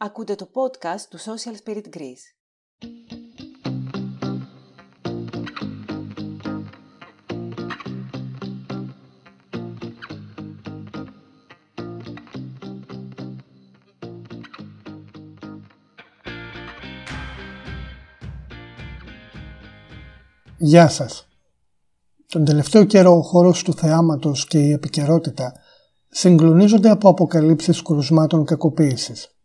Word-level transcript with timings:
Ακούτε 0.00 0.34
το 0.34 0.48
podcast 0.52 1.00
του 1.10 1.18
Social 1.18 1.54
Spirit 1.64 1.96
Greece. 1.96 2.24
Γεια 20.58 20.88
σας. 20.88 21.28
Τον 22.26 22.44
τελευταίο 22.44 22.84
καιρό 22.84 23.16
ο 23.16 23.22
χώρος 23.22 23.62
του 23.62 23.74
θεάματος 23.74 24.46
και 24.46 24.58
η 24.58 24.72
επικαιρότητα 24.72 25.52
συγκλονίζονται 26.08 26.90
από 26.90 27.08
αποκαλύψεις 27.08 27.82
κρουσμάτων 27.82 28.44
κακοποίησης. 28.44 29.37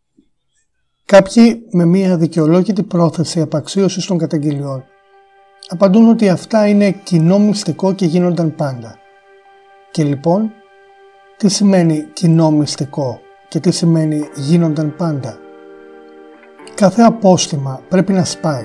Κάποιοι 1.14 1.62
με 1.70 1.84
μια 1.84 2.16
δικαιολόγητη 2.16 2.82
πρόθεση 2.82 3.40
απαξίωσης 3.40 4.06
των 4.06 4.18
καταγγελιών 4.18 4.84
απαντούν 5.68 6.08
ότι 6.08 6.28
αυτά 6.28 6.66
είναι 6.66 6.90
κοινό 6.90 7.38
μυστικό 7.38 7.92
και 7.92 8.06
γίνονταν 8.06 8.54
πάντα. 8.54 8.98
Και 9.90 10.02
λοιπόν, 10.02 10.52
τι 11.36 11.48
σημαίνει 11.48 12.08
κοινό 12.12 12.50
μυστικό 12.50 13.20
και 13.48 13.60
τι 13.60 13.70
σημαίνει 13.70 14.28
γίνονταν 14.34 14.94
πάντα; 14.96 15.38
Κάθε 16.74 17.02
απόστημα 17.02 17.80
πρέπει 17.88 18.12
να 18.12 18.24
σπάει 18.24 18.64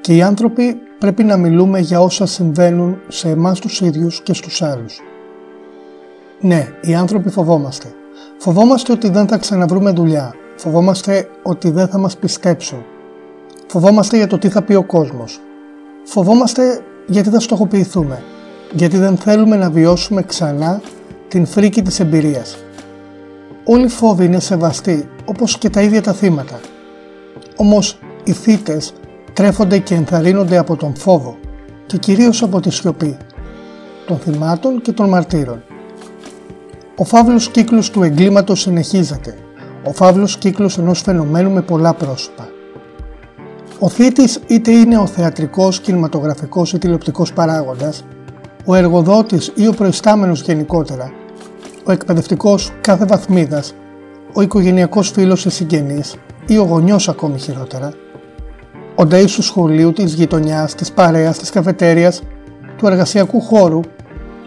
και 0.00 0.14
οι 0.14 0.22
άνθρωποι 0.22 0.74
πρέπει 0.98 1.24
να 1.24 1.36
μιλούμε 1.36 1.78
για 1.78 2.00
όσα 2.00 2.26
συμβαίνουν 2.26 2.98
σε 3.08 3.28
εμάς 3.28 3.60
τους 3.60 3.80
ίδιους 3.80 4.20
και 4.20 4.34
στους 4.34 4.62
άλλους. 4.62 5.00
Ναι, 6.40 6.68
οι 6.80 6.94
άνθρωποι 6.94 7.30
φοβόμαστε. 7.30 7.94
Φοβόμαστε 8.38 8.92
ότι 8.92 9.08
δεν 9.08 9.28
θα 9.28 9.38
ξαναβρούμε 9.38 9.90
δουλειά. 9.90 10.34
Φοβόμαστε 10.56 11.28
ότι 11.42 11.70
δεν 11.70 11.88
θα 11.88 11.98
μας 11.98 12.16
πιστέψουν. 12.16 12.84
Φοβόμαστε 13.66 14.16
για 14.16 14.26
το 14.26 14.38
τι 14.38 14.48
θα 14.48 14.62
πει 14.62 14.74
ο 14.74 14.84
κόσμος. 14.84 15.40
Φοβόμαστε 16.04 16.80
γιατί 17.06 17.28
θα 17.28 17.40
στοχοποιηθούμε. 17.40 18.22
Γιατί 18.72 18.96
δεν 18.96 19.16
θέλουμε 19.16 19.56
να 19.56 19.70
βιώσουμε 19.70 20.22
ξανά 20.22 20.80
την 21.28 21.46
φρίκη 21.46 21.82
της 21.82 22.00
εμπειρίας. 22.00 22.56
Όλοι 23.64 23.84
οι 23.84 23.88
φόβοι 23.88 24.24
είναι 24.24 24.40
σεβαστοί, 24.40 25.08
όπως 25.24 25.58
και 25.58 25.70
τα 25.70 25.82
ίδια 25.82 26.02
τα 26.02 26.12
θύματα. 26.12 26.60
Όμως 27.56 27.98
οι 28.24 28.32
θύτες 28.32 28.92
τρέφονται 29.32 29.78
και 29.78 29.94
ενθαρρύνονται 29.94 30.56
από 30.56 30.76
τον 30.76 30.96
φόβο 30.96 31.36
και 31.86 31.96
κυρίως 31.96 32.42
από 32.42 32.60
τη 32.60 32.70
σιωπή 32.70 33.16
των 34.06 34.18
θυμάτων 34.18 34.82
και 34.82 34.92
των 34.92 35.08
μαρτύρων. 35.08 35.62
Ο 36.96 37.04
φαύλος 37.04 37.48
κύκλος 37.48 37.90
του 37.90 38.02
εγκλήματος 38.02 38.60
συνεχίζεται, 38.60 39.38
ο 39.88 39.92
φαύλος 39.92 40.36
κύκλος 40.36 40.78
ενός 40.78 41.00
φαινομένου 41.00 41.50
με 41.50 41.62
πολλά 41.62 41.94
πρόσωπα. 41.94 42.48
Ο 43.78 43.88
θήτης 43.88 44.40
είτε 44.46 44.70
είναι 44.70 44.98
ο 44.98 45.06
θεατρικός, 45.06 45.80
κινηματογραφικός 45.80 46.72
ή 46.72 46.78
τηλεοπτικός 46.78 47.32
παράγοντας, 47.32 48.04
ο 48.64 48.74
εργοδότης 48.74 49.52
ή 49.54 49.66
ο 49.66 49.72
προϊστάμενος 49.72 50.42
γενικότερα, 50.42 51.12
ο 51.84 51.92
εκπαιδευτικός 51.92 52.72
κάθε 52.80 53.04
βαθμίδας, 53.04 53.74
ο 54.32 54.42
οικογενειακός 54.42 55.10
φίλος 55.10 55.44
ή 55.44 55.50
συγγενής 55.50 56.16
ή 56.46 56.58
ο 56.58 56.62
γονιός 56.62 57.08
ακόμη 57.08 57.38
χειρότερα, 57.38 57.92
ο 58.94 59.02
νταΐς 59.02 59.34
του 59.34 59.42
σχολείου, 59.42 59.92
της 59.92 60.14
γειτονιάς, 60.14 60.74
της 60.74 60.92
παρέας, 60.92 61.38
της 61.38 61.50
καφετέριας, 61.50 62.22
του 62.76 62.86
εργασιακού 62.86 63.40
χώρου, 63.40 63.80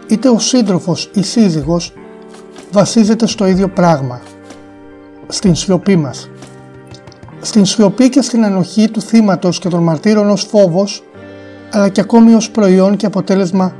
είτε 0.06 0.28
ο 0.28 0.38
σύντροφος 0.38 1.10
ή 1.14 1.22
σύζυγος 1.22 1.92
βασίζεται 2.72 3.26
στο 3.26 3.46
ίδιο 3.46 3.68
πράγμα, 3.68 4.20
στην 5.30 5.54
σιωπή 5.54 5.96
μας. 5.96 6.30
Στην 7.40 7.64
σιωπή 7.64 8.08
και 8.08 8.22
στην 8.22 8.44
ανοχή 8.44 8.90
του 8.90 9.00
θύματος 9.00 9.58
και 9.58 9.68
των 9.68 9.82
μαρτύρων 9.82 10.30
ως 10.30 10.42
φόβος, 10.42 11.02
αλλά 11.70 11.88
και 11.88 12.00
ακόμη 12.00 12.34
ως 12.34 12.50
προϊόν 12.50 12.96
και 12.96 13.06
αποτέλεσμα 13.06 13.74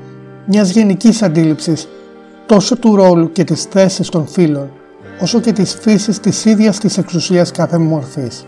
μιας 0.47 0.70
γενικής 0.70 1.23
αντίληψης 1.23 1.89
τόσο 2.47 2.77
του 2.77 2.97
ρόλου 2.97 3.33
και 3.33 3.45
της 3.45 3.63
θέσης 3.63 4.08
των 4.08 4.27
φίλων, 4.27 4.70
όσο 5.20 5.41
και 5.41 5.52
της 5.52 5.74
φύσης 5.74 6.20
της 6.20 6.45
ίδιας 6.45 6.79
της 6.79 6.98
εξουσίας 6.98 7.51
κάθε 7.51 7.79
μορφής. 7.79 8.47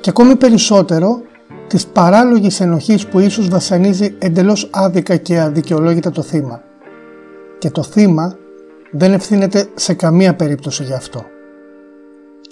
Και 0.00 0.10
ακόμη 0.10 0.36
περισσότερο 0.36 1.22
της 1.66 1.86
παράλογης 1.86 2.60
ενοχής 2.60 3.06
που 3.06 3.18
ίσως 3.18 3.48
βασανίζει 3.48 4.14
εντελώς 4.18 4.68
άδικα 4.70 5.16
και 5.16 5.40
αδικαιολόγητα 5.40 6.10
το 6.10 6.22
θύμα. 6.22 6.62
Και 7.58 7.70
το 7.70 7.82
θύμα 7.82 8.36
δεν 8.90 9.12
ευθύνεται 9.12 9.68
σε 9.74 9.94
καμία 9.94 10.34
περίπτωση 10.34 10.84
γι' 10.84 10.92
αυτό. 10.92 11.24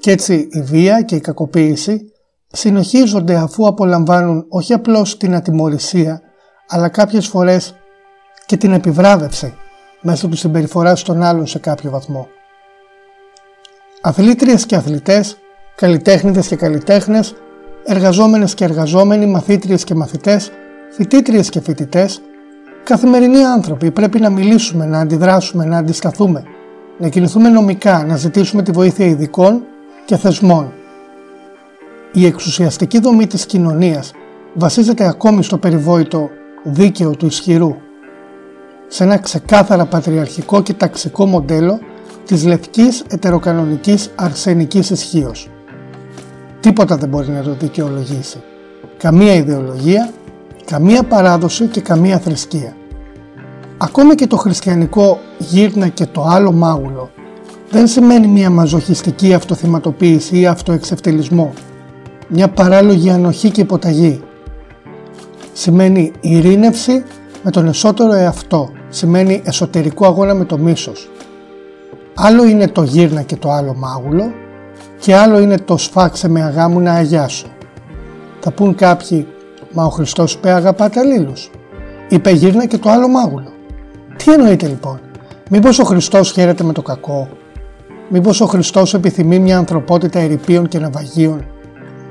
Κι 0.01 0.11
έτσι 0.11 0.49
η 0.51 0.61
βία 0.61 1.03
και 1.03 1.15
η 1.15 1.21
κακοποίηση 1.21 2.13
συνοχίζονται 2.47 3.35
αφού 3.35 3.67
απολαμβάνουν 3.67 4.47
όχι 4.49 4.73
απλώς 4.73 5.17
την 5.17 5.35
ατιμορρησία 5.35 6.21
αλλά 6.69 6.89
κάποιες 6.89 7.27
φορές 7.27 7.75
και 8.47 8.57
την 8.57 8.73
επιβράβευση 8.73 9.55
μέσω 10.01 10.29
του 10.29 10.37
συμπεριφοράς 10.37 11.03
των 11.03 11.23
άλλων 11.23 11.47
σε 11.47 11.59
κάποιο 11.59 11.91
βαθμό. 11.91 12.29
Αθλήτριες 14.01 14.67
και 14.67 14.77
αθλητές, 14.77 15.37
καλλιτέχνηδες 15.75 16.47
και 16.47 16.57
καλλιτέχνες, 16.57 17.35
εργαζόμενες 17.85 18.55
και 18.55 18.65
εργαζόμενοι, 18.65 19.27
μαθήτριες 19.27 19.85
και 19.85 19.95
μαθητές, 19.95 20.51
φοιτήτριες 20.91 21.49
και 21.49 21.61
φοιτητές 21.61 22.23
Καθημερινοί 22.89 23.45
άνθρωποι 23.45 23.91
πρέπει 23.91 24.21
να 24.21 24.31
μιλήσουμε, 24.31 24.87
να 24.87 24.99
αντιδράσουμε, 24.99 25.65
να 25.65 25.79
αντισταθούμε, 25.79 26.43
να 26.99 27.09
κινηθούμε 27.09 27.49
νομικά, 27.49 28.05
να 28.05 28.17
ζητήσουμε 28.17 28.63
τη 28.63 28.71
βοήθεια 28.71 29.07
ειδικών 29.07 29.63
και 30.09 30.17
θεσμών. 30.17 30.73
Η 32.13 32.27
εξουσιαστική 32.27 33.01
δομή 33.01 33.27
της 33.27 33.47
κοινωνίας 33.47 34.13
βασίζεται 34.55 35.07
ακόμη 35.07 35.43
στο 35.43 35.59
περιβόητο 35.59 36.31
δίκαιο 36.65 37.11
του 37.11 37.27
ισχυρού, 37.27 37.77
σε 38.87 39.05
ένα 39.05 39.19
ξεκάθαρα 39.19 39.85
πατριαρχικό 39.85 40.63
και 40.63 40.73
ταξικό 40.73 41.27
μοντέλο 41.27 41.79
της 42.25 42.45
λευκής 42.45 43.05
ετεροκανονικής 43.09 44.11
αρσενικής 44.15 44.91
ισχύως. 44.91 45.49
Τίποτα 46.61 46.97
δεν 46.97 47.09
μπορεί 47.09 47.29
να 47.29 47.43
το 47.43 47.55
δικαιολογήσει. 47.59 48.43
Καμία 48.97 49.35
ιδεολογία, 49.35 50.11
καμία 50.65 51.03
παράδοση 51.03 51.67
και 51.67 51.81
καμία 51.81 52.19
θρησκεία. 52.19 52.77
Ακόμα 53.79 54.15
και 54.15 54.27
το 54.27 54.37
χριστιανικό 54.37 55.19
γύρνα 55.39 55.89
και 55.89 56.07
το 56.07 56.23
άλλο 56.23 56.53
μάγουλο 56.53 57.11
δεν 57.71 57.87
σημαίνει 57.87 58.27
μια 58.27 58.51
μαζοχιστική 58.51 59.35
αυτοθυματοποίηση 59.35 60.39
ή 60.39 60.47
αυτοεξευτελισμό, 60.47 61.53
μια 62.29 62.49
παράλογη 62.49 63.11
ανοχή 63.11 63.51
και 63.51 63.61
υποταγή. 63.61 64.23
Σημαίνει 65.53 66.13
ειρήνευση 66.21 67.03
με 67.43 67.51
τον 67.51 67.67
εσωτερικό 67.67 68.15
εαυτό, 68.15 68.71
σημαίνει 68.89 69.43
εσωτερικό 69.45 70.07
αγώνα 70.07 70.35
με 70.35 70.45
το 70.45 70.59
μίσος. 70.59 71.11
Άλλο 72.15 72.45
είναι 72.45 72.69
το 72.69 72.83
γύρνα 72.83 73.23
και 73.23 73.37
το 73.37 73.51
άλλο 73.51 73.75
μάγουλο 73.75 74.33
και 75.01 75.15
άλλο 75.15 75.39
είναι 75.39 75.59
το 75.59 75.77
σφάξε 75.77 76.29
με 76.29 76.43
αγάμου 76.43 76.81
να 76.81 76.93
αγιάσω. 76.93 77.47
Θα 78.41 78.51
πούν 78.51 78.75
κάποιοι, 78.75 79.27
μα 79.73 79.85
ο 79.85 79.91
Χριστός 79.91 80.35
είπε 80.35 80.51
αγαπάτε 80.51 81.01
αλλήλους. 81.01 81.51
Είπε 82.09 82.31
γύρνα 82.31 82.67
και 82.67 82.79
το 82.79 82.91
άλλο 82.91 83.09
μάγουλο. 83.09 83.53
Τι 84.17 84.33
εννοείται 84.33 84.67
λοιπόν, 84.67 85.01
μήπως 85.51 85.79
ο 85.79 85.85
Χριστός 85.85 86.33
χαίρεται 86.33 86.65
με 86.65 86.73
το 86.73 86.83
κακό, 86.83 87.29
μήπως 88.09 88.41
ο 88.41 88.47
Χριστός 88.47 88.95
επιθυμεί 88.95 89.39
μια 89.39 89.59
ανθρωπότητα 89.59 90.19
ερηπείων 90.19 90.69
και 90.69 90.79
ναυαγίων, 90.79 91.45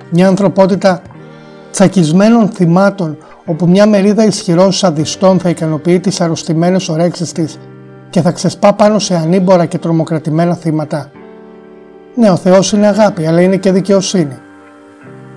μια 0.10 0.28
ανθρωπότητα 0.28 1.02
τσακισμένων 1.72 2.50
θυμάτων 2.50 3.18
όπου 3.46 3.68
μια 3.68 3.88
μερίδα 3.88 4.26
ισχυρών 4.26 4.72
σαδιστών 4.72 5.40
θα 5.40 5.50
ικανοποιεί 5.50 6.00
τις 6.00 6.22
αρρωστημένες 6.22 6.90
ορέξεις 6.90 7.32
της 7.32 7.60
και 8.10 8.22
θα 8.22 8.32
ξεσπά 8.32 8.74
πάνω 8.74 9.00
σε 9.00 9.16
ανήμπορα 9.16 9.66
και 9.66 9.78
τρομοκρατημένα 9.78 10.56
θύματα; 10.56 11.12
Ναι, 12.16 12.30
ο 12.30 12.36
Θεός 12.36 12.72
είναι 12.72 12.88
αγάπη, 12.88 13.26
αλλά 13.26 13.42
είναι 13.42 13.58
και 13.58 13.72
δικαιοσύνη. 13.72 14.38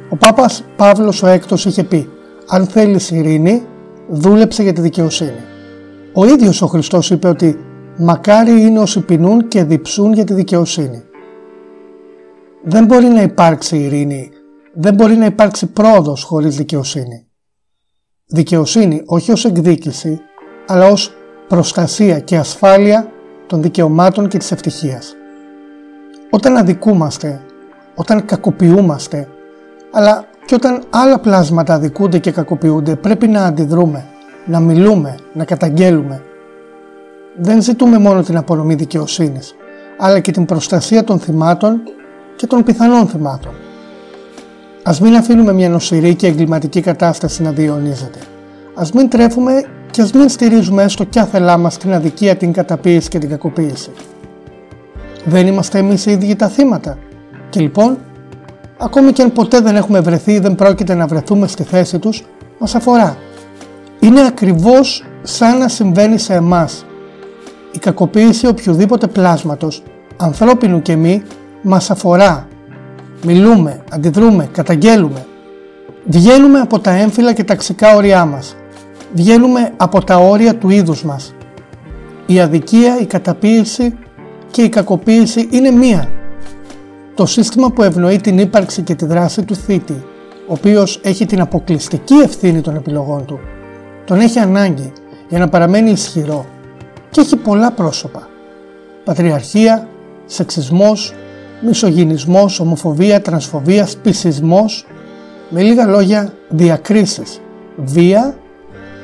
Ο 0.08 0.16
Πάπας 0.16 0.64
Παύλος 0.76 1.22
ο 1.22 1.26
Έκτος 1.26 1.64
είχε 1.64 1.84
πει 1.84 2.08
«Αν 2.48 2.66
θέλεις 2.66 3.10
ειρήνη, 3.10 3.62
δούλεψε 4.08 4.62
για 4.62 4.72
τη 4.72 4.80
δικαιοσύνη». 4.80 5.40
Ο 6.12 6.26
ίδιος 6.26 6.62
ο 6.62 6.66
Χριστός 6.66 7.10
είπε 7.10 7.28
ότι 7.28 7.58
«Μακάρι 8.02 8.62
είναι 8.62 8.78
όσοι 8.78 9.00
πεινούν 9.00 9.48
και 9.48 9.64
διψούν 9.64 10.12
για 10.12 10.24
τη 10.24 10.34
δικαιοσύνη». 10.34 11.02
Δεν 12.64 12.84
μπορεί 12.84 13.06
να 13.06 13.22
υπάρξει 13.22 13.76
ειρήνη, 13.76 14.30
δεν 14.72 14.94
μπορεί 14.94 15.16
να 15.16 15.24
υπάρξει 15.24 15.66
πρόοδος 15.66 16.22
χωρίς 16.22 16.56
δικαιοσύνη. 16.56 17.26
Δικαιοσύνη 18.26 19.02
όχι 19.06 19.32
ως 19.32 19.44
εκδίκηση, 19.44 20.20
αλλά 20.66 20.86
ως 20.86 21.12
προστασία 21.48 22.20
και 22.20 22.36
ασφάλεια 22.36 23.12
των 23.46 23.62
δικαιωμάτων 23.62 24.28
και 24.28 24.38
της 24.38 24.52
ευτυχίας. 24.52 25.14
Όταν 26.30 26.56
αδικούμαστε, 26.56 27.40
όταν 27.94 28.24
κακοποιούμαστε, 28.24 29.28
αλλά 29.90 30.24
και 30.44 30.54
όταν 30.54 30.82
άλλα 30.90 31.20
πλάσματα 31.20 31.74
αδικούνται 31.74 32.18
και 32.18 32.30
κακοποιούνται, 32.30 32.96
πρέπει 32.96 33.28
να 33.28 33.44
αντιδρούμε 33.44 34.04
να 34.46 34.60
μιλούμε, 34.60 35.14
να 35.32 35.44
καταγγέλουμε. 35.44 36.22
Δεν 37.36 37.62
ζητούμε 37.62 37.98
μόνο 37.98 38.22
την 38.22 38.36
απονομή 38.36 38.74
δικαιοσύνης, 38.74 39.54
αλλά 39.98 40.20
και 40.20 40.32
την 40.32 40.44
προστασία 40.44 41.04
των 41.04 41.18
θυμάτων 41.18 41.80
και 42.36 42.46
των 42.46 42.62
πιθανών 42.62 43.08
θυμάτων. 43.08 43.52
Ας 44.82 45.00
μην 45.00 45.16
αφήνουμε 45.16 45.52
μια 45.52 45.68
νοσηρή 45.68 46.14
και 46.14 46.26
εγκληματική 46.26 46.80
κατάσταση 46.80 47.42
να 47.42 47.50
διαιωνίζεται. 47.50 48.18
Ας 48.74 48.92
μην 48.92 49.08
τρέφουμε 49.08 49.64
και 49.90 50.02
ας 50.02 50.12
μην 50.12 50.28
στηρίζουμε 50.28 50.82
έστω 50.82 51.04
κι 51.04 51.18
άθελά 51.18 51.56
μας 51.56 51.76
την 51.76 51.92
αδικία, 51.92 52.36
την 52.36 52.52
καταποίηση 52.52 53.08
και 53.08 53.18
την 53.18 53.28
κακοποίηση. 53.28 53.90
Δεν 55.24 55.46
είμαστε 55.46 55.78
εμείς 55.78 56.06
οι 56.06 56.10
ίδιοι 56.10 56.36
τα 56.36 56.48
θύματα. 56.48 56.98
Και 57.50 57.60
λοιπόν, 57.60 57.98
ακόμη 58.78 59.12
και 59.12 59.22
αν 59.22 59.32
ποτέ 59.32 59.60
δεν 59.60 59.76
έχουμε 59.76 60.00
βρεθεί 60.00 60.32
ή 60.32 60.38
δεν 60.38 60.54
πρόκειται 60.54 60.94
να 60.94 61.06
βρεθούμε 61.06 61.46
στη 61.46 61.62
θέση 61.62 61.98
τους, 61.98 62.24
μας 62.58 62.74
αφορά. 62.74 63.16
Είναι 64.00 64.26
ακριβώς 64.26 65.04
σαν 65.22 65.58
να 65.58 65.68
συμβαίνει 65.68 66.18
σε 66.18 66.34
εμάς. 66.34 66.84
Η 67.72 67.78
κακοποίηση 67.78 68.46
οποιοδήποτε 68.46 69.06
πλάσματος, 69.06 69.82
ανθρώπινου 70.16 70.82
και 70.82 70.96
μη, 70.96 71.22
μας 71.62 71.90
αφορά. 71.90 72.48
Μιλούμε, 73.24 73.82
αντιδρούμε, 73.90 74.48
καταγγέλουμε. 74.52 75.26
Βγαίνουμε 76.04 76.58
από 76.58 76.78
τα 76.78 76.90
έμφυλα 76.90 77.32
και 77.32 77.44
ταξικά 77.44 77.96
όρια 77.96 78.24
μας. 78.24 78.56
Βγαίνουμε 79.14 79.72
από 79.76 80.04
τα 80.04 80.16
όρια 80.16 80.56
του 80.56 80.70
είδους 80.70 81.04
μας. 81.04 81.34
Η 82.26 82.40
αδικία, 82.40 83.00
η 83.00 83.06
καταποίηση 83.06 83.94
και 84.50 84.62
η 84.62 84.68
κακοποίηση 84.68 85.48
είναι 85.50 85.70
μία. 85.70 86.08
Το 87.14 87.26
σύστημα 87.26 87.70
που 87.70 87.82
ευνοεί 87.82 88.16
την 88.16 88.38
ύπαρξη 88.38 88.82
και 88.82 88.94
τη 88.94 89.06
δράση 89.06 89.44
του 89.44 89.54
θήτη, 89.54 90.04
ο 90.46 90.52
οποίος 90.52 91.00
έχει 91.02 91.26
την 91.26 91.40
αποκλειστική 91.40 92.14
ευθύνη 92.14 92.60
των 92.60 92.76
επιλογών 92.76 93.24
του, 93.24 93.40
τον 94.04 94.20
έχει 94.20 94.38
ανάγκη 94.38 94.92
για 95.28 95.38
να 95.38 95.48
παραμένει 95.48 95.90
ισχυρό 95.90 96.46
και 97.10 97.20
έχει 97.20 97.36
πολλά 97.36 97.70
πρόσωπα. 97.72 98.28
Πατριαρχία, 99.04 99.88
σεξισμός, 100.24 101.14
μισογυνισμός, 101.60 102.60
ομοφοβία, 102.60 103.20
τρανσφοβίας, 103.20 103.90
σπισισμός, 103.90 104.86
με 105.48 105.62
λίγα 105.62 105.86
λόγια 105.86 106.32
διακρίσεις, 106.48 107.40
βία 107.76 108.34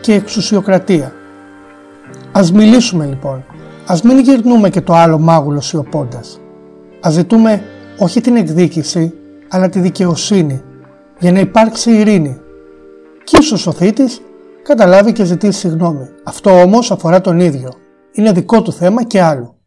και 0.00 0.12
εξουσιοκρατία. 0.12 1.12
Ας 2.32 2.53
μιλήσουμε 2.53 3.06
λοιπόν, 3.06 3.44
ας 3.87 4.03
μην 4.03 4.19
γυρνούμε 4.19 4.70
και 4.70 4.81
το 4.81 4.94
άλλο 4.94 5.19
μάγουλο 5.19 5.61
σιωπώντας. 5.61 6.41
Ας 7.00 7.12
ζητούμε 7.12 7.62
όχι 7.99 8.20
την 8.20 8.37
εκδίκηση, 8.37 9.12
αλλά 9.49 9.69
τη 9.69 9.81
δικαιοσύνη, 9.81 10.62
για 11.19 11.32
να 11.32 11.38
υπάρξει 11.38 11.91
ειρήνη. 11.91 12.41
Και 13.25 13.38
ίσως 13.41 13.67
ο 13.67 13.73
θήτης 13.73 14.20
καταλάβει 14.62 15.12
και 15.12 15.25
ζητήσει 15.25 15.58
συγγνώμη. 15.58 16.08
Αυτό 16.25 16.61
όμως 16.62 16.91
αφορά 16.91 17.20
τον 17.20 17.41
ίδιο 17.41 17.70
είναι 18.17 18.33
δικό 18.33 18.63
του 18.63 18.73
θέμα 18.73 19.05
και 19.05 19.23
άλλο. 19.23 19.61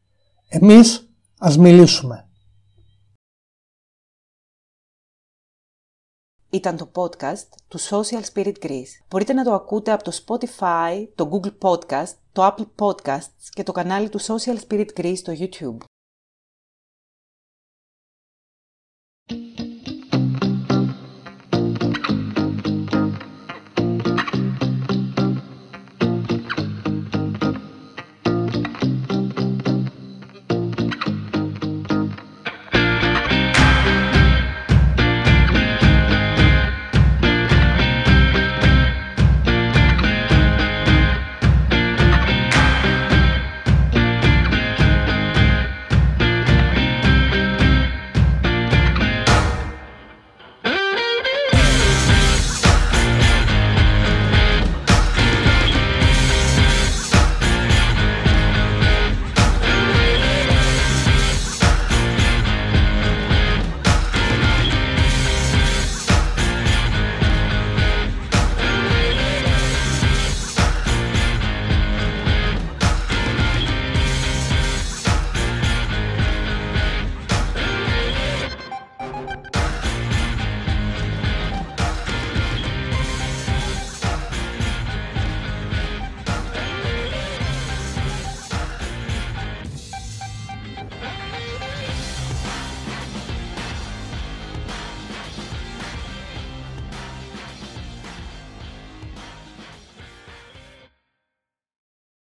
Εμείς 0.48 1.10
ας 1.38 1.58
μιλήσουμε. 1.58 2.30
Ήταν 6.50 6.78
το 6.78 6.92
podcast 6.96 7.48
του 7.68 7.80
Social 7.80 8.24
Spirit 8.34 8.54
Greece. 8.64 9.06
Μπορείτε 9.10 9.34
να 9.34 9.44
το 9.44 9.54
ακούτε 9.54 9.92
από 9.92 10.04
το 10.04 10.12
Spotify, 10.26 11.08
το 11.16 11.30
Google 11.32 11.58
Podcast, 11.58 12.14
το 12.32 12.48
Apple 12.48 12.68
Podcasts 12.76 13.50
και 13.50 13.64
το 13.64 13.72
κανάλι 13.72 14.10
του 14.10 14.22
Social 14.22 14.58
Spirit 14.68 14.88
Greece 14.98 15.18
στο 15.18 15.34
YouTube. 15.38 15.78